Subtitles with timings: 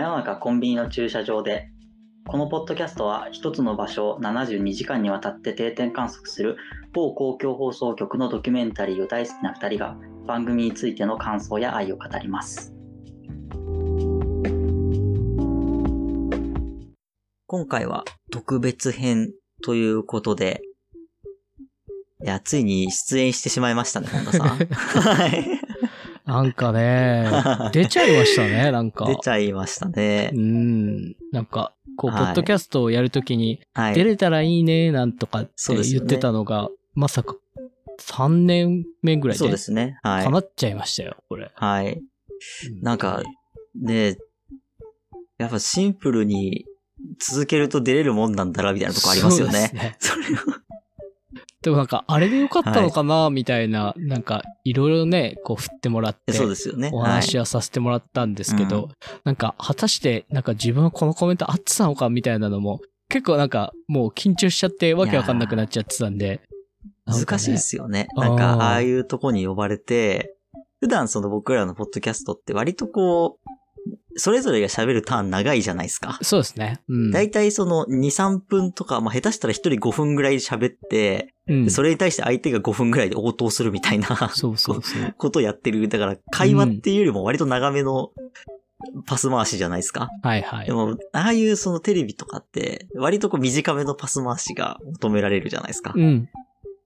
[0.00, 1.68] 真夜中コンビニの駐車場で
[2.26, 6.56] このポッドキャストは一つの場所を72時間にわたって定点観測する
[6.94, 12.72] 某公共放送局のドキュメンタリーを大好きな2人が番組についての感想や愛を語ります
[17.46, 20.62] 今回は特別編ということで
[22.24, 24.48] いや、ついに出演してしまいましたね、本田さん。
[25.16, 25.69] はい。
[26.30, 27.28] なんかね、
[27.72, 29.04] 出ちゃいましたね、なんか。
[29.06, 30.30] 出ちゃいましたね。
[30.32, 31.16] うん。
[31.32, 33.60] なんか、こう、ポッドキャストをやるときに、
[33.94, 35.50] 出れたらいいね、なんとかって
[35.82, 37.34] 言ってたのが、ね、まさか、
[37.98, 39.38] 3年目ぐらいで。
[39.40, 39.98] そうですね。
[40.04, 40.24] はい。
[40.24, 41.50] 叶っちゃいましたよ、これ。
[41.52, 42.00] はい。
[42.80, 43.24] なんか、
[43.74, 44.16] ね、
[45.38, 46.64] やっぱシンプルに
[47.18, 49.52] 続けると出れるもんなんだな、みたいなとこありますよね。
[49.52, 49.96] そうですね。
[49.98, 50.59] それを
[51.62, 56.90] でもなんか、あれでよかったのかな、みたいな、なんか、いろいろね、こう振ってもらって、そうですよね。
[56.92, 58.88] お話はさせてもらったんですけど、
[59.24, 66.40] なんか、果たして、なんか自分はこのコメント合ってたのか、みたいなのも、結構なんか、もう緊張しちゃって、わけわかんなくなっちゃってたんで。
[67.06, 68.08] 難しいですよね。
[68.16, 70.34] なんか、ああいうとこに呼ばれて、
[70.80, 73.49] 普段その僕らのポッドキャストって割とこう、
[74.16, 76.18] それぞれが喋るターン長いじゃないですか。
[76.22, 76.80] そうですね。
[76.88, 77.10] うん。
[77.10, 85.14] だいたいその2、3分とか、まあ、下手したら1人5分ぐらい喋って、うん、それに対して相手が5分ぐらいで応答するみたいな、そうそうそう。
[85.16, 85.88] ことをやってる。
[85.88, 88.10] だから、会話っていうよりも割と長めの
[89.06, 90.08] パス回しじゃないですか。
[90.22, 90.66] はいはい。
[90.66, 95.92] でも、ああいうそのテレビとかって、割とこう短めのパス回しが求められるじゃないですか。
[95.94, 96.28] うん。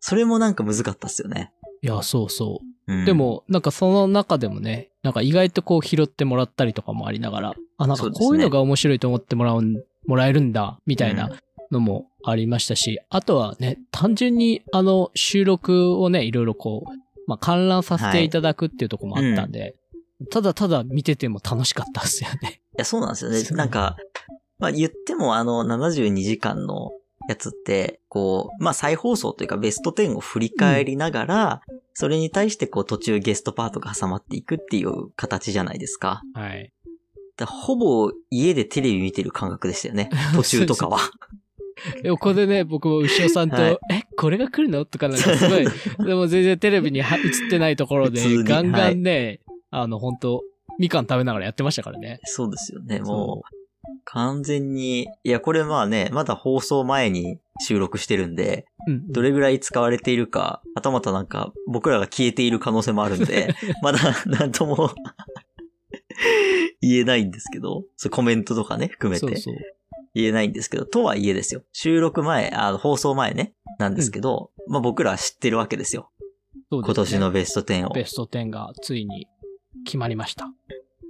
[0.01, 1.53] それもなんか難かったっすよね。
[1.83, 2.74] いや、そうそう。
[2.87, 9.63] でも、なんかその中でもね、なんか意外とこう拾ってもらったりとかもありながら、あ、なんかこういうのが面白いと思ってもらう、
[10.07, 11.31] もらえるんだ、みたいな
[11.71, 16.91] のもありましたし、あとはね、単純にあの収録をね、いろいろこう、
[17.27, 19.75] まあ観覧させていただくっていうとこもあったんで、はい
[20.21, 22.61] うん、ただただ見てても楽しかったっすよね。
[22.73, 23.43] いや、そうなんですよね。
[23.53, 23.97] なんか、
[24.59, 26.93] まあ言ってもあの72時間の
[27.29, 36.23] やつって、こう、まあ再放送というかベスト10を振り返りながら、うん、それに対してこう途中ゲストパートが挟まっていくっていう形じゃないですか。
[36.35, 36.73] はい。
[37.47, 40.11] ほぼ家でテレビ見てる感覚でしたよね。
[40.35, 40.99] 途中とかは。
[42.11, 44.85] ここでね、 僕も牛尾さんと、はい、え、これが来るの？
[44.85, 45.67] とかなんかすごい、
[46.07, 47.07] でも全然テレビに映っ
[47.51, 49.41] てないところで、ガンガンね、
[49.71, 50.43] はい、あの、本当
[50.79, 52.21] みかん食べながらやってましたからね。
[52.25, 53.54] そうですよね、もう。
[54.05, 64.91] 完全に、いや、これまあね、まだ放送前に収録してるんで、うん、どれぐらい使われているか、はたまたなんか僕らが消えている可能性もあるんで、 まだなんとも
[66.81, 69.27] 言えないんですけど、そコメントとかね、含めて。
[69.27, 69.55] そうそう
[70.17, 71.65] 言えないんですけど、とはいえですよ。
[71.73, 76.13] 収録前、あの、放送前ね、なんですけど、うん、まあ僕らは知ってるわけですよ。
[76.71, 77.93] そうですね、今年のベスト10を。
[77.93, 79.27] ベスト10がついに
[79.85, 80.47] 決まりました。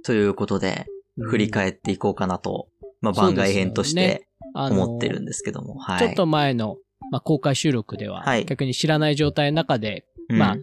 [0.03, 2.67] ということで、振り返っていこうかなと
[3.01, 5.75] まあ、番外編として思ってるんですけども。
[5.75, 6.77] はい、ちょっと前の、
[7.11, 10.57] まあ、公開収録では、逆に知らない状態の中で、まあ、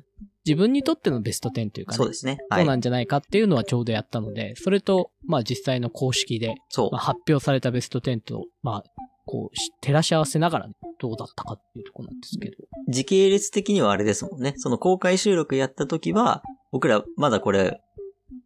[0.44, 2.38] 自分にとってのベスト10というか、ね、そうですね。
[2.50, 8.84] はい、そうなんじゃないかっていうのはちょうどやったので、それと、まあ実際の公式で、まあ、発表されたベスト10と、まあ、
[9.25, 10.69] こう、照らし合わせながら、
[10.99, 12.56] どうだったかっていうところなんですけど。
[12.88, 14.54] 時系列的にはあれですもんね。
[14.56, 17.81] その公開収録やった時は、僕らまだこれ、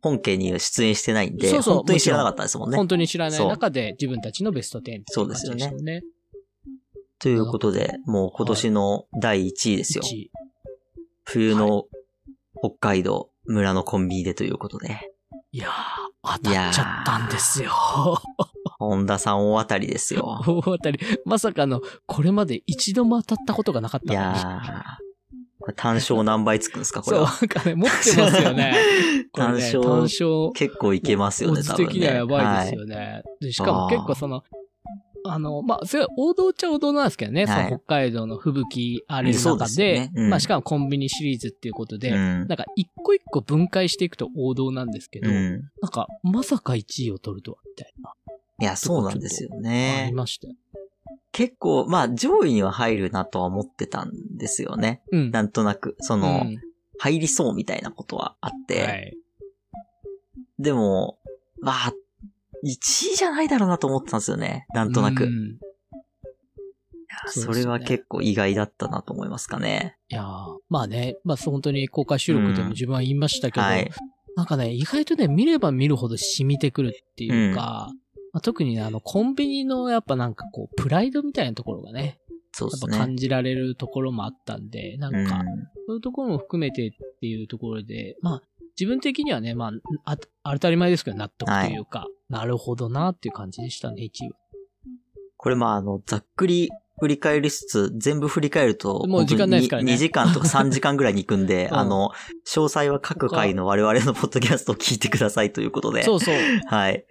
[0.07, 2.77] 本家には出演してないんで、そうそう本当に知らなかったですもんね。
[2.77, 6.03] 本当に知らない中で自分たちのベスト10っていう、ね、そうですよね。
[7.19, 10.05] ということで、もう今年の第1位ですよ。
[10.05, 10.31] はい、
[11.25, 11.85] 冬の
[12.63, 15.11] 北海道村のコンビニでということで。
[15.53, 15.71] いやー、
[16.23, 17.73] 当たっちゃったんですよ。
[18.79, 20.41] 本田さん大当たりですよ。
[20.47, 21.01] 大当たり。
[21.25, 24.99] まさかの、これまで一度も当たったことがなかったいや
[25.67, 27.03] これ単勝何倍つくんですか？
[27.03, 27.27] これは。
[27.27, 28.77] そう、ね、持ってますよね。
[29.35, 30.53] 単勝、単勝。
[30.55, 31.89] 結構いけますよね、多分、ね。
[31.89, 33.23] 的にはやばいですよね。
[33.41, 34.45] はい、しかも結構その、
[35.25, 45.51] あの、まあ、それは王道っちゃ王道なんですけどね、はい、その北海道の吹雪ある中で、でねうん、まあ、しかもコンビニシリーズっていうことで、うん、なんか一個一個分解していくと王道なんですけど、うん、
[45.83, 48.13] なんか、まさか1位を取るとは、みたいな。
[48.61, 50.03] いや、そうなんですよね。
[50.05, 50.55] ありましたよ。
[51.33, 55.03] 結構、まあ、上位には入るなとは思ってたんですよね。
[55.13, 55.31] うん。
[55.31, 56.61] なんとなく、その、うん、
[56.99, 58.83] 入りそうみたいなことはあって。
[58.83, 59.17] はい。
[60.59, 61.19] でも、
[61.61, 61.93] まあ、
[62.65, 64.67] 1位じゃないだろうなと思ってたんですよね。
[64.75, 65.25] なんとなく。
[65.25, 65.59] うん、
[67.29, 69.97] それは結構意外だったなと思いますかね。
[70.09, 70.25] いや
[70.69, 73.91] まあね、まあ本当に公開収録でも自分は言いましたけど、うんはい、
[74.37, 77.91] なんかね、意外とね、見れば見るほど染みてくるっていうか、
[78.33, 82.19] まあ、特にね、あの、コンビニのやっぱなんかこう、プライドみたいなところがね、
[82.59, 82.97] そうですね。
[82.97, 85.43] 感じられるところもあったんで、なんか、
[85.87, 88.43] そういうところも含めてっていうところで、まあ、
[88.79, 89.73] 自分的にはね、ま
[90.05, 94.37] あ、あ当たり前ですけど納得というか、はい、なるほどなっていう感じでしたね、1位は。
[95.37, 99.93] これまあ、あの、ざっくり振り返りつつ、全部振り返ると、もう時間ないですからね。
[99.93, 102.11] 2時間とか3時間ぐらいに行くんで、 うん、あの、
[102.47, 106.03] 詳細は各回の我々のポッドキャストを聞いてくださいということで。
[106.05, 106.35] そうそう。
[106.67, 107.05] はい。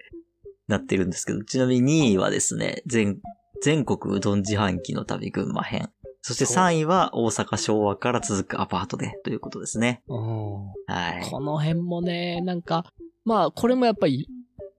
[0.66, 3.20] なってるんですけど、ちなみに2位はですね、全、
[3.62, 5.90] 全国うどん自販機の旅群馬編。
[6.22, 10.02] そして3位は大阪昭和から続くアパートでということですね。
[10.08, 11.30] はい。
[11.30, 12.92] この辺もね、なんか、
[13.24, 14.28] まあ、これもやっぱり、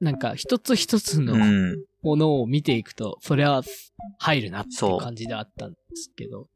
[0.01, 1.35] なんか一つ一つの
[2.03, 3.63] ものを見ていくと、それは
[4.17, 6.47] 入るなっていう感じであったんですけど、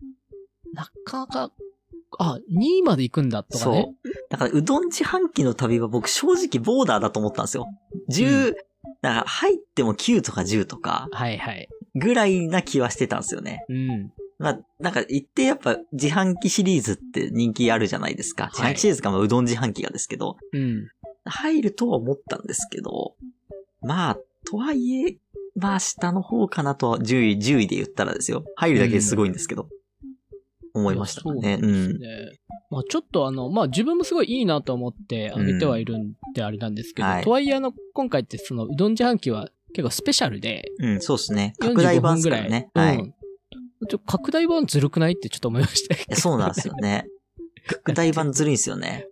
[0.73, 1.51] なかなか、
[2.19, 3.95] あ、2位まで行くんだとかね。
[4.03, 4.13] そう。
[4.29, 7.67] だからうどん自販機の旅は僕正直ボーダーだと思ったんですよ。
[8.11, 8.65] 10、うん、だか
[9.01, 11.07] ら入っても9とか10とか。
[11.11, 11.69] はいはい。
[11.95, 13.65] ぐらいな気はしてたんですよね。
[13.69, 14.13] うん。
[14.39, 18.49] まあ、なんか言ってやっぱ自販機シリーズって人気あるじゃないですか。
[18.51, 20.37] 自販機シリーズか、まあうどん自販機がですけど。
[20.53, 20.87] うん。
[21.25, 23.13] 入るとは思ったんですけど、
[23.81, 24.17] まあ、
[24.49, 25.17] とはいえ、
[25.55, 28.43] まあ下の方かなと、10位、10位で言ったらですよ。
[28.55, 29.67] 入るだけですごいんですけど。
[30.73, 31.59] うん、思いましたね。
[31.61, 31.99] うん。
[32.71, 40.65] まあちょっとあの、まあ自分もすごいいいなと思ってあげてはいるんであれなんですけど、うんはい、とはいえあの、今回ってそのうどん自販機は結構スペシャルで。
[40.79, 41.53] うん、そうですね。
[41.59, 42.69] 拡大版ぐらいね。
[42.73, 42.97] はい。
[42.97, 43.13] うん
[43.87, 46.15] ちょ、拡大版ずるくないってちょっと思いましたけど。
[46.15, 47.07] そうなんですよね。
[47.67, 49.07] 拡大版ずるいんですよね。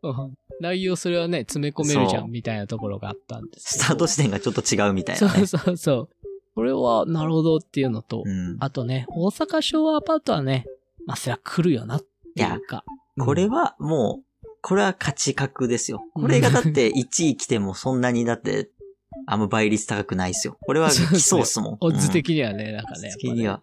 [0.61, 5.45] 内容それはね、詰め込めるじゃんみたいなところがあったんですスタート地点がちょっと違うみたいな、ね。
[5.45, 6.09] そうそうそう。
[6.55, 10.65] これは、なるほどっていうのと、うん、あとね、大阪昭和アパートはね、
[11.05, 12.83] まあ、そりゃ来るよなっていうか。
[13.17, 16.03] これはもう、これは価値格ですよ。
[16.13, 18.69] これがだって1位来てもそんなにだって、
[19.31, 20.57] あんま倍率高くないですよ。
[20.59, 21.77] これは来そうっすもん。
[21.81, 23.13] オッズ的にはね、なんかね。
[23.13, 23.61] 的には。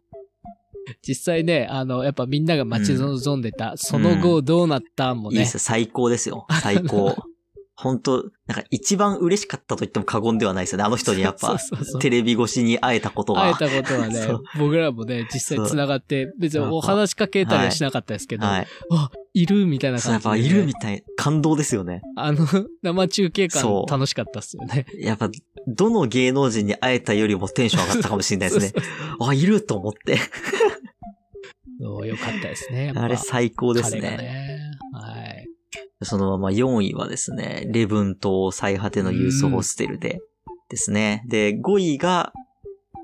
[1.02, 5.38] 実際ね、あの、やっぱみんなが待ち望んでた、うん、その後どうなったもね。
[5.38, 6.46] いいですよ、最高ですよ。
[6.62, 7.16] 最高。
[7.78, 10.84] 本当なんか一番嬉しかったと言っても過言ではないですよね。
[10.84, 11.58] あの人にやっぱ、
[12.00, 13.42] テレビ越しに会えたことが。
[13.42, 14.26] 会えたことはね、
[14.58, 22.00] 僕らもね、実際繋がって、別にお話しかけたりはしなかったですけど、はい、あ、いるみたいな感じで、やっぱいるみたい、感動ですよね。
[22.16, 22.46] あの、
[22.82, 24.86] 生中継感楽しかったっすよね。
[24.98, 25.28] やっぱ、
[25.66, 28.82] どの芸能人に会えたよりもテンション上がったかもしれないですね。
[29.20, 30.18] あ、いると思って。
[31.78, 32.92] よかったですね。
[32.96, 34.00] あれ最高ですね。
[34.00, 34.45] ねはい。
[36.02, 40.20] そのまま4位はですね、レブン島最果てのユースホステルで
[40.68, 41.24] ですね。
[41.28, 42.32] で、5位が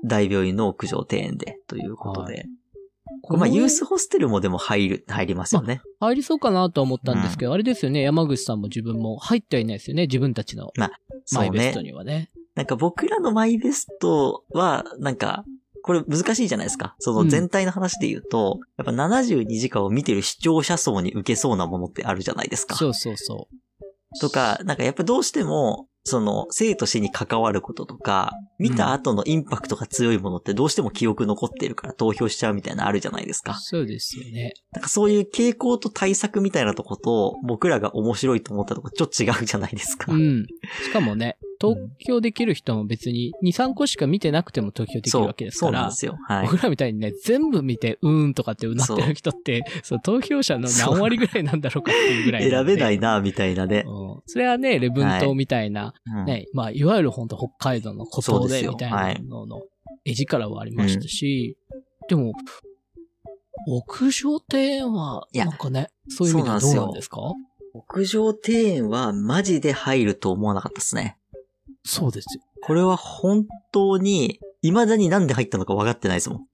[0.05, 2.33] 大病院の屋上庭園でということで。
[2.33, 2.49] はい
[3.29, 5.81] まあ、ユースホステルもでも入る、入りますよね。
[5.99, 10.71] まあ、入りそうかなと思ったんですけど、うん、あれですよね、山口さんも自分も入ってはいないですよね、自分たちの。
[10.75, 10.91] まあ、
[11.33, 12.29] マイベストにはね。
[12.55, 15.45] なんか僕らのマイベストは、なんか、
[15.83, 16.95] これ難しいじゃないですか。
[16.99, 22.75] その全体の話で言うと、うん、やっぱ72時間を見てる視聴者層に受けそうなものってあるじゃないですか。
[22.75, 24.19] そうそうそう。
[24.19, 33.53] とか、なんかやっぱどうしても、その、生と死に関わることとか、見た後のインパクトが強いものってどうしても記憶残ってるから投票しちゃうみたいなのあるじゃないですか。
[33.53, 34.53] そうですよね。
[34.73, 40.11] なんかそういう傾向と対策みたいなとこと、僕らが面白いと思ったとこちょっと違うじゃないですか。
[40.11, 40.45] うん。
[40.83, 45.71] しかもね、投票できる人も別に2、3個しか見てなくても投票できるわけですから。
[45.71, 46.17] そうなんですよ。
[46.27, 46.47] はい。
[46.47, 53.83] 僕らみたいにね、全部見て、うーんとかってうなってる人って、そう投票者の何割ぐらいなんだろうかっていうぐらい、選べないな、みたいなね。
[53.85, 54.21] うん。
[54.25, 59.61] それはね、レブン島みたいな、はい、ね、まあ、いわゆる本当北海道の孤島でみたいなのの
[60.05, 61.57] 絵力はありましたし、
[62.09, 62.33] でも、
[63.67, 67.21] 屋上庭園は、なんかね、そういう意味ではどうなんですか？
[67.73, 71.17] 屋上庭園はマジで入ると思わなかったですね。
[71.83, 72.43] そうですよ。
[72.61, 76.47] これは本当に、未だになんで入ったのか分かってないですもん。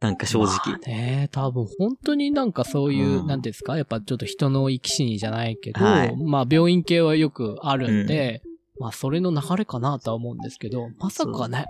[0.00, 0.48] なんか正直。
[0.72, 3.76] まあね、多分本当になんかそういう、うん、なんですか？
[3.76, 8.42] やっぱちょっと人の生き死にじゃないけど、はい、まあ病院系はよくあるんで、
[8.76, 11.66] うん、まあそれの流れかなとは思うんですけど、まさかね、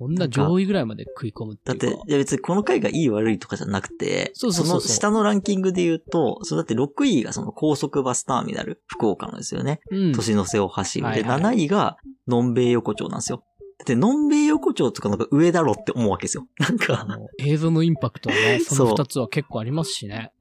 [0.00, 9.80] こんな上位ぐらいまで食い込むっていうって、いや別にこの回がいい悪いとかじゃなくて、そうそうそうその下のランキングで言うと、そのだって6位がその高速バスターミナル、福岡のですよね。
[9.90, 10.12] うん。
[10.12, 11.04] 年の瀬を走る。
[11.04, 13.44] で、はいはい、7位が、のんべい横丁なんですよ。
[13.78, 16.46] だって、のんべい横丁とかなんか上だろって思うわけですよ。
[16.58, 17.06] なんか。
[17.38, 20.32] 映像のインパクトはね、その2つは結構ありますしね。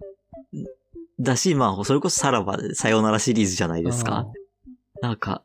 [1.19, 4.25] だし、まあ、それこそさらばでさよならシリーズじゃないですか。
[5.01, 5.43] なんか、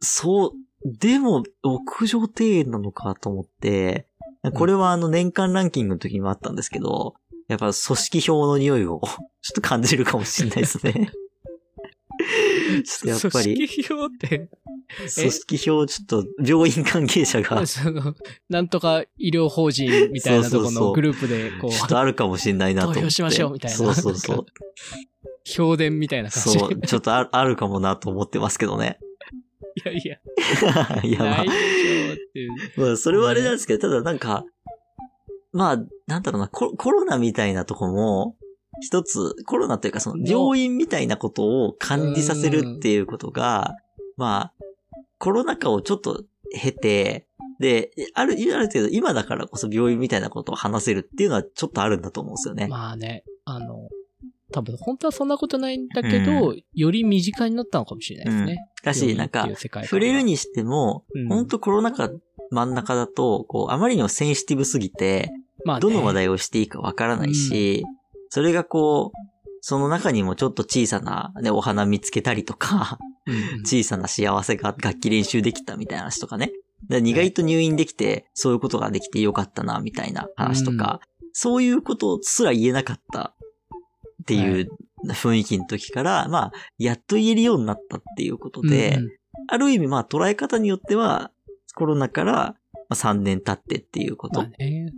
[0.00, 0.52] そう、
[0.98, 4.06] でも、屋上庭園なのかと思って、
[4.54, 7.14] これはあの年間ランキングの時にもあったんですけど、
[7.48, 9.00] やっぱ組織票の匂いを
[9.42, 11.12] ちょっと感じるかもしれないですね。
[12.84, 13.54] ちょっとやっぱり。
[13.54, 14.48] 組織票って
[15.14, 17.64] 組織票、ちょっと病院関係者が。
[17.66, 18.14] その、
[18.48, 21.70] なんとか医療法人みたいなところのグループで、こう。
[21.70, 22.94] ちょっとあるかもしれないなと。
[22.94, 23.76] 投票しましょうみたいな。
[23.76, 24.46] そうそうそう。
[25.44, 26.58] 評伝みたいな感じ。
[26.58, 28.98] そう、ちょっとああるかもなと思ってますけどね。
[29.78, 30.18] いやいや。
[31.02, 31.44] いや、まあ。
[32.76, 34.44] まあ、それはあれなんですけど、ただなんか、
[35.52, 38.36] まあ、なんだろうな、ココロナみたいなとこも、
[38.80, 43.76] 一つ、コロナというかその病院みたいなことを感じさせるっていうことが、
[44.16, 44.54] まあ、
[45.18, 47.26] コロナ禍をちょっと経て、
[47.58, 52.68] で、ある、ある程度今だからこそ病院みたいなことを話せるっていうのはちょっとあるんだと思うんですよね。
[52.68, 53.88] まあね、あの、
[54.52, 58.68] 多分本当はそんなことないんだけど、うん、より身近になったのかもしれないですね。
[58.80, 59.48] うん、だし、なんか、
[59.84, 62.10] 触れるにしても、うん、本当コロナ禍
[62.50, 65.30] 真ん中だと、こう、あまりにもセンシティブすぎて、
[65.64, 67.94] まあ、ね、どの話題をしていいかわからないし、うん、
[68.30, 69.28] それがこう、
[69.60, 72.98] その中にもちょっと小さな、ね、お花見つけたりとか、
[73.64, 76.52] 小さな幸せが楽器練習できたみたいな話とかね。
[76.90, 83.34] 意外と入院できて、そういうことができてよかったな、みたいな話とか、うん、そういうことすら言えなかった
[84.22, 84.68] っていう
[85.06, 89.08] 雰囲気の時から、まあ、やっと言えるようになったっていうことで、うん、
[89.46, 91.30] ある意味まあ捉え方によっては、
[91.74, 92.56] コロナから
[92.90, 94.46] 3年経ってっていうこと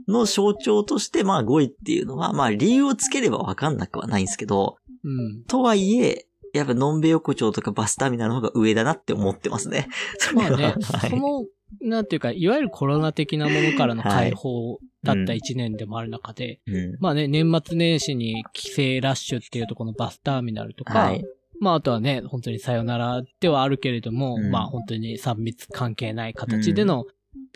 [0.08, 9.88] の象徴として、まあ5位っていうのは、まあ理由をつければわかんなくはないんですけど、うん、とはいえ、やっぱ、のんべ横丁とかバスターミナルの方が上だなって思ってますね。
[10.34, 11.44] まあね、はい、その、
[11.80, 21.24] なんていうか、いわゆるコロナ的なものからの解放だった一年でもある中で、はいうん、まあね、年末年始に帰省ラッシュっていうとこのバスターミナルとか、はい、
[21.60, 27.06] まああとはね、本当にさよならではあるけれども、うん、まあ本当に3密関係ない形での、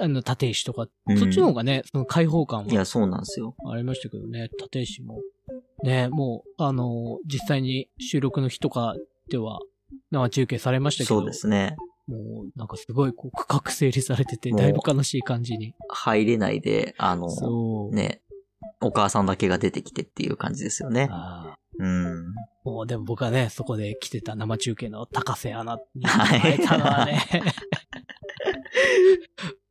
[0.00, 2.72] あの、立石とか、そっちの方がね、その開放感は。
[2.72, 3.54] いや、そうなんですよ。
[3.66, 5.20] ありましたけどね、立石も。
[5.82, 8.94] ね、もう、あの、実際に収録の日とか
[9.30, 9.60] では、
[10.10, 11.20] 生中継されましたけど。
[11.20, 11.76] そうですね。
[12.06, 15.74] もう、なんかすごい、こう、区画整理されてて、だいぶ悲しい感じに。
[15.88, 17.28] 入れないで、あの、
[17.90, 18.20] ね、
[18.80, 21.08] お母さんだけが出てきてっていう感じですよね。
[21.78, 22.34] うん。
[22.64, 27.20] もう、でも僕はね、そこで来てた生中継の高瀬アナに会えたのはね、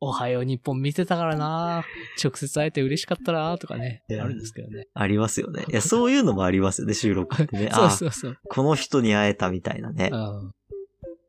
[0.00, 1.84] おはよう日本見てたからな
[2.22, 4.88] 直接会えて嬉しかったなとかね、あるんですけどね。
[4.94, 5.64] ありますよね。
[5.68, 7.70] いや、そういうのもありますよね、収録ってね。
[7.74, 8.38] そうそうそう。
[8.48, 10.10] この人に会えたみたいなね。
[10.12, 10.52] うん。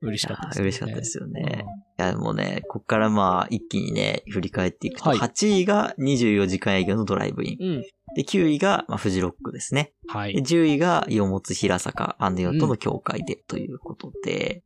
[0.08, 0.64] 嬉しかったですね。
[0.64, 1.66] 嬉しかったですよね。
[1.98, 7.58] いや、もうね、こっからまあ、一気にね、振り返っていくと、はい、8位が24時間営業のドライブイン。
[7.60, 7.82] うん、
[8.16, 9.94] で、9位が、まあ、フジロックですね。
[10.08, 10.34] はい。
[10.34, 14.64] で、10位が、よもつ平坂、アンデヨとの境界で、ということで、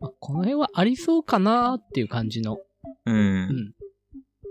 [0.00, 2.58] まあ、この辺はありそうかなっていう感じの。
[3.06, 3.14] うん。
[3.14, 3.72] うん。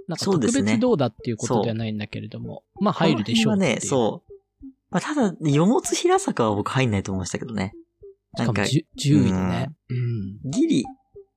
[0.08, 4.34] なんか特別どうだっていうことではないんだけれども、ね、まあ入るでしょうね、そう。
[4.90, 7.74] まあただ、よもつ平坂は僕入んないと思いましたけどね。
[8.38, 10.52] なんか、10位でね、うん。
[10.52, 10.86] ギリ、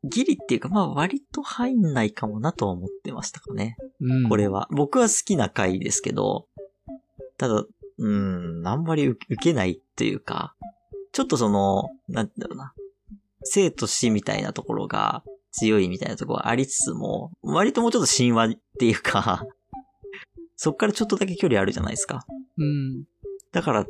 [0.04, 3.76] ギリっていうか、まあ割と入んないかもなとは思ってましたかね。
[4.00, 4.28] うん。
[4.28, 4.68] これは。
[4.70, 6.46] 僕は好きな回ですけど、
[7.36, 7.64] ただ、
[7.98, 10.54] うん、あんまり受けないというか、
[11.12, 12.72] ちょっとその、なんだろうな。
[13.44, 19.46] 生と死みたいなところが強いみたいなところはありつつも、割ともうちょっと神話っていうか
[20.56, 22.26] そっからちょっとだけ距離あるじゃないですか。
[22.58, 23.04] うん。
[23.52, 23.86] だから、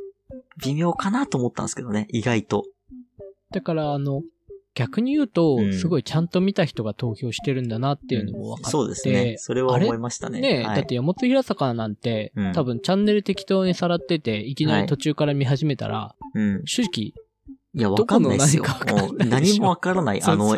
[0.62, 2.65] 微妙かなと思ったんですけどね、意外と。
[3.52, 4.23] だから、あの、
[4.75, 9.35] 逆に言うと、うん、すごいちゃんと見た人が投票してるんだなっていうのも分かって、うん、そうですね。
[9.38, 10.40] それは思いましたね。
[10.40, 17.12] ね、はい、だって山本平坂なんて、うん、多分チャンネル適当にさらってて、いきなり途中から見始めたら、はい、正直、
[17.75, 18.64] いや、わかんないですよ。
[18.64, 20.23] もう何もわからない。
[20.23, 20.57] あの、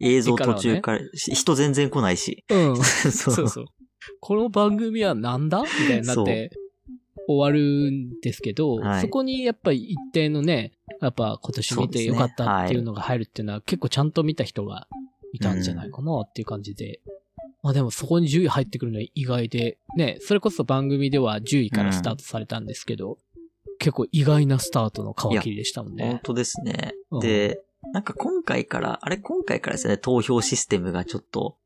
[0.00, 2.44] 映像途中から、人全然来ないし。
[2.50, 2.76] うん。
[2.82, 3.64] そうそう。
[4.20, 5.62] この番組はなんだ？
[5.62, 6.50] みたいになって、
[7.28, 14.88] 終わるんですけど、そこにやっぱり一定のね、やっぱ今年見てよかったっていうのが入るっていうのは、結構ちゃんと見た人が
[15.32, 17.00] いたんじゃないかなっていう感じで。
[17.62, 23.18] まあでもそこに10位入ってくるのは意外で、ね、それこそ番組では10位からスタートされたんですけど、
[23.78, 26.04] 結構意外なスタートの皮切りでしたもんね。
[26.06, 26.94] 本当ですね。
[27.10, 27.60] うん、で、
[27.92, 31.56] なんか今回から、あれ今回からですね、投票システムがちょっと、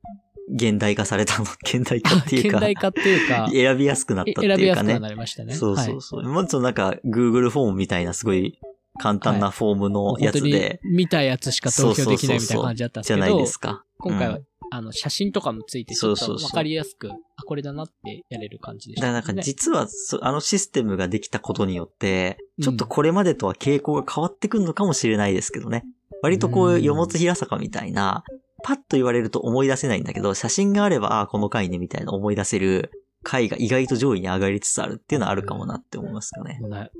[0.48, 2.58] 現代化されたの、 現代化っていうか。
[2.58, 3.48] 現代化っていうか。
[3.50, 4.56] 選びやすくなったっていうかね。
[4.56, 5.54] 選びやすくなりましたね。
[5.54, 6.24] そうそうそう。
[6.24, 8.58] はい、もちろんなんか、Google フォームみたいなすごい
[8.98, 10.80] 簡単なフォームのやつで。
[10.82, 13.24] はい、見たやつしか投票できないみたいな感じだったんですけど。
[13.24, 13.84] じゃないですか。
[13.98, 14.38] 今回は
[14.70, 19.12] あの、写真とかもついて、ちょっとわかりやすく、あ、これだなってやれる感じでした、ね。
[19.12, 19.86] だからなんか実は、
[20.22, 25.84] あのシステムができたことによって、ちょっとこれまでとは傾向が変わってくるのかもしれないですけどね。
[26.22, 28.24] 割とこう、よもつ平坂みたいな、
[28.66, 32.90] パッと言われると思い出せないんだけど、写真があれば、ああ、この回ね、みたいな思い出せる
[33.22, 36.58] 回が意外と上位に上がりつつあるっていうのはあるかもなって思いますかね。
[36.68, 36.90] ね。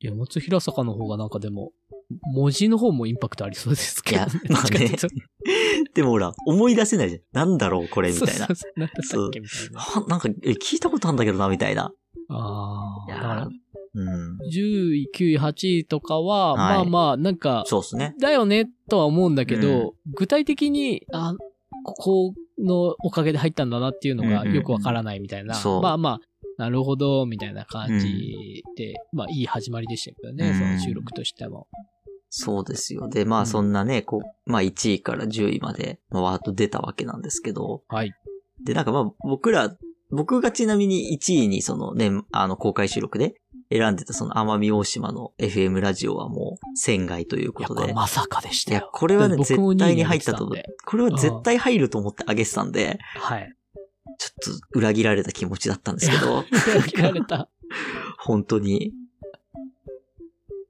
[0.00, 1.70] よもつ平坂の方がなんかでも、
[2.34, 4.32] 文字の方もインパクトありそうですけど、ね。
[4.32, 4.90] いや、まあね。
[5.94, 7.46] でもほら、思い出せないじゃん。
[7.46, 8.46] なんだろう、これ、みたいな。
[8.46, 10.06] そうそうなんだっけみたいな。
[10.08, 11.92] なんか、え、聞いたことあるんだけどな、みたいな。
[12.28, 13.12] ああ。
[13.12, 13.48] いや
[13.94, 18.14] うん、10位、9位、8位とかは、はい、まあまあ、なんか、そうですね。
[18.18, 21.34] だよね、とは思うんだけど、うん、具体的に、あ、
[21.84, 25.60] ここのおかげで入ったんだなっていうのがよくわからないみたいな。
[25.62, 26.20] うんうん、まあまあ、
[26.58, 31.66] なるほど、みたいな感じで、うん、まあいい始まりでしたけどね、その収録としても。
[32.34, 33.08] そうですよ。
[33.08, 37.82] で、まあそんなね、こう、まあ1位から10位まで、まあ、わーっと出たわけなんですけど。
[37.88, 38.14] はい。
[38.64, 39.76] で、なんかまあ僕ら、
[40.10, 43.34] 僕がちなみに1位にそのね、あの公開収録で
[43.72, 47.94] 選んでたその奄美大島の FM ラジオはもう船外ということで。
[47.94, 48.78] まさかでしたよ。
[48.80, 50.62] いや、これはね、絶対に入ったと思う。
[50.84, 52.98] これは絶対入ると思ってあげてたんで。
[53.16, 53.54] はい。
[54.18, 56.44] ちょっと裏切られた気持ちだったんですけど。
[56.74, 57.48] 裏切られた。
[58.18, 58.92] 本当に。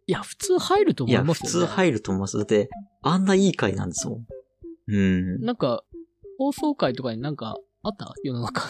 [0.06, 1.59] いや、普通入ると思いますよ、ね。
[1.59, 2.37] いや、普通入ると思います。
[2.37, 2.71] だって、
[3.02, 4.26] あんないい回なんですもん。
[4.88, 5.40] うん。
[5.40, 5.85] なんか、
[6.38, 8.15] 放送回とかになんか、あった？
[8.23, 8.62] 世の中。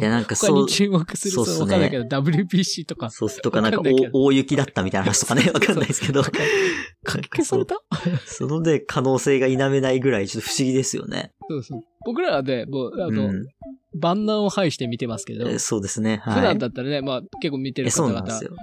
[0.00, 0.56] いや、なんかそう。
[0.56, 3.10] 他に注目するそうわかんないけど、WBC とか。
[3.10, 3.80] そうとか、なんか
[4.12, 6.22] 大雪だったみたいな話とかね、わかんないですけど。
[7.04, 7.76] 消された？
[8.26, 11.32] そので、可能性が否めないぐらい、ちょっと不思議ですよね。
[11.48, 11.80] そうそう。
[12.04, 13.46] 僕らはね、もう、あの、うん、
[13.98, 15.48] 万難を排して見てますけど。
[15.48, 16.20] えそうですね。
[16.24, 16.34] はい。
[16.36, 18.22] 普段だったらね、まあ結構見てる方々、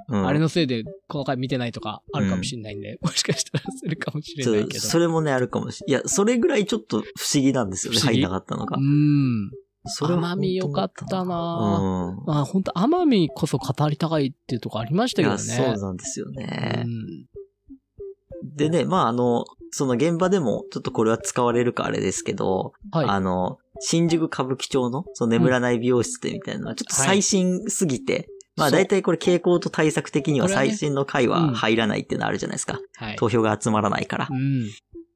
[0.09, 4.83] うん、あれのせいでこの回見てないとかあるかもしれないんで、うん、もしかしたらするかもしれないけど。
[4.85, 6.01] それもね、あるかもしれない。
[6.01, 7.03] いや、それぐらいちょっと不
[7.33, 8.77] 思議なんですよね、入んなかったのが。
[8.77, 9.51] うん。
[9.85, 12.25] それ奄美よかったなうん。
[12.25, 15.37] まあ本当奄美こそ語りたいっていうとこありましたけどね。
[15.39, 16.83] そうなんですよね。
[16.85, 28.25] うん、でね、まああの、その現場でもちょっとこれは使われるかあれですけど、はい、あの、新宿歌舞伎町の、その眠らない美容室でみたいなのは、ちょっと最新すぎて、はい、
[28.57, 32.79] まあ大体これ傾向と対策的には最新の回は入らないっていうのあるじゃないですか。
[32.97, 34.27] はい、投票が集まらないから。
[34.29, 34.69] うん、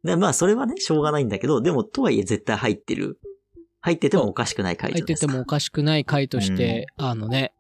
[0.03, 3.19] でまあそれはね、しょうがないんだけど、でもとはいえ絶対入ってる。
[3.83, 4.91] 入っててもおかしくない回。
[4.93, 7.53] 入っててもおかしくない回として、うん、あのね、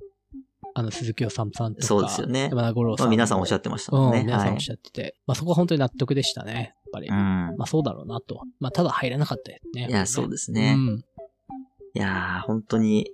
[0.73, 1.73] あの、鈴木治さんとか。
[1.81, 2.47] そうですよね。
[2.49, 3.05] 山田五郎さん。
[3.05, 4.19] まあ、皆さんおっしゃってましたもんね。
[4.21, 5.01] うん、皆さんおっしゃってて。
[5.01, 6.75] はい、まあそこは本当に納得でしたね。
[6.85, 7.09] やっぱり。
[7.09, 7.15] うん。
[7.15, 8.41] まあそうだろうなと。
[8.61, 9.87] まあただ入らなかったですね。
[9.89, 10.75] いや、そうですね。
[10.77, 11.03] うん。
[11.93, 13.11] いやー、本当に、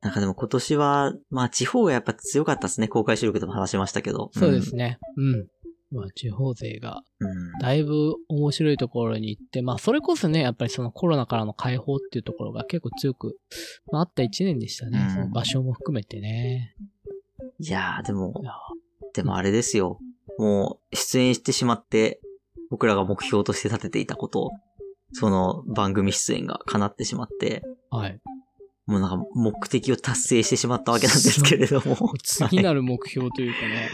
[0.00, 2.88] なんかでも今年は、まあ地方がやっぱ強かったですね。
[2.88, 4.30] 公開収録でも話しましたけど。
[4.34, 4.98] そうですね。
[5.16, 5.46] うん。
[5.90, 7.02] まあ地方勢が、
[7.60, 13.38] だいぶ面白いところに行って、まあそれこそね、やっぱりそのコロナからの解放っていうところが結構強く、
[13.92, 14.98] まああった一年でしたね。
[15.08, 16.74] うん、その場所も含めてね。
[17.58, 18.34] いやー、でも、
[19.14, 19.98] でもあれですよ。
[20.38, 22.20] もう出演してしまって、
[22.70, 24.50] 僕らが目標として立てていたこと
[25.14, 28.20] その番組出演が叶ってしまって、はい。
[28.86, 32.12] もうなんか目的を達成してしまったわけなんですけれども。
[32.22, 33.90] 次なる目標というかね。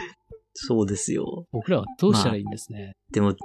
[0.53, 1.47] そうですよ。
[1.53, 2.85] 僕らはどうしたらいいんですね？
[2.85, 3.37] まあ、でも、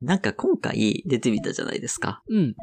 [0.00, 2.22] なんか今回出てみたじゃないですか。
[2.28, 2.54] うん。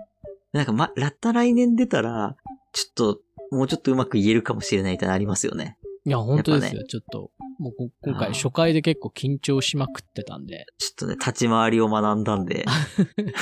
[0.52, 2.36] なんかま、らった来年出たら、
[2.73, 3.21] ちょっと、
[3.52, 5.78] もうちょっとうまく言えるかもしれないってありますよね。
[6.06, 6.82] いや、本当ですよ。
[6.82, 10.65] ね、ちょっと、もう今回初回で結構緊張しまくってたんで。
[10.78, 12.65] ちょっとね、立ち回りを学んだんで。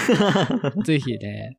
[0.85, 1.57] ぜひね。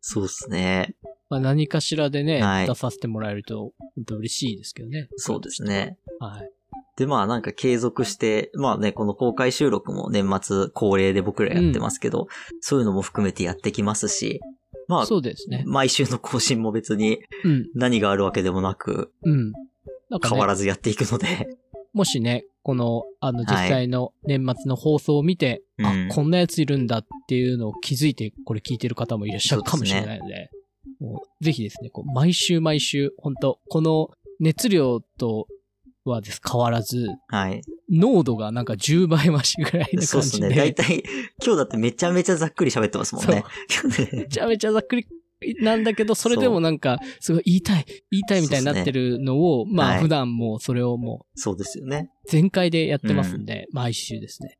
[0.00, 0.94] そうっすね。
[1.30, 5.08] まあ何かしらでね、はい、出させてもらえると、嬉しいですけどね。
[5.16, 5.96] そうですね。
[6.20, 6.50] はい。
[6.96, 12.26] で、まあなんか継続して、まあね、この公開収録も年末恒例で僕らやってますけど、うん、
[12.60, 14.40] そういうのも含めてやってきますし、
[14.86, 15.64] まあ、そうですね。
[15.66, 17.20] 毎週の更新も別に
[17.74, 19.50] 何があるわけでもなく、うん。
[19.50, 19.58] ね、
[20.22, 21.48] 変わらずやっていくので。
[21.94, 30.50] もしね、この、あの、実際の年末の放送を見て、はい、あ、こんなやついるんだっていうのを気づいて、これ聞いてる方もいらっしゃるかもしれないので、でね、
[31.00, 35.46] もうぜひですね、こう毎週毎週、本当この熱量と
[36.10, 37.62] はです、変わらず、はい。
[37.90, 40.06] 濃度がなんか10倍増しぐらいな感じで。
[40.06, 40.54] そうですね。
[40.54, 41.02] だいたい、
[41.44, 43.44] 今日だってめちゃめちゃざっくり喋ってますもんね。
[44.12, 45.06] めちゃめちゃざっくり
[45.60, 52.10] なんだけど、それでもなんか、すごい言いたい、言いたいみたいになってるのを、ね、まあ普段もそれをもう、そうですよね。
[52.26, 54.58] 全開でやってますんで、うん、毎週ですね。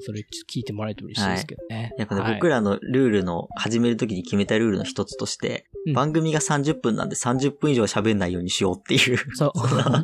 [0.00, 1.76] それ聞いてもらえると嬉しいですけどね。
[1.76, 9.18] はい、やっぱね、はい、僕らのルールの、始めるときに決めたルールの一つとして、うん、番組が30分なんで30分以上喋んないようにしようっていう。
[9.34, 9.52] そう。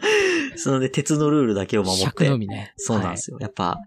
[0.56, 2.04] そのね、鉄のルールだけを守って。
[2.04, 2.72] 尺のみね。
[2.76, 3.36] そうなんですよ。
[3.36, 3.78] はい、やっぱ、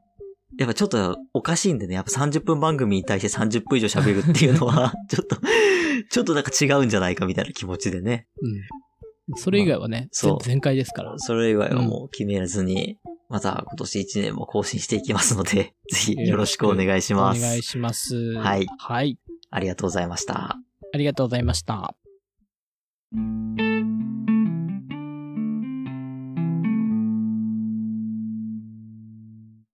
[0.58, 5.38] やっぱちょっとおかしいんでね、やっぱ30分番組に対して30分以上喋るっていうのは、 ちょっと、
[6.10, 8.28] ちょっとなんか違うんじゃないかみたいな気持ちでね。
[8.42, 8.50] う
[9.36, 9.38] ん。
[9.38, 11.18] それ以外はね、まあ、そう全開ですから。
[11.18, 13.00] それ以外はもう決めずに、
[13.34, 17.40] また今年1年も更新していきますので、 ぜひよろしくお願いします。
[17.40, 18.16] お願いします。
[18.36, 18.68] はい。
[18.78, 19.18] はい。
[19.50, 20.60] ありがとうございました。
[20.94, 21.96] ありがとうございました。